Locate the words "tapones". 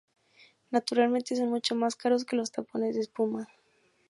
2.51-2.95